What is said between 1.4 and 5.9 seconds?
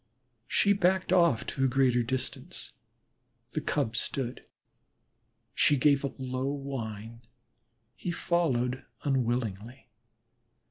to a greater distance; the Cub stood. She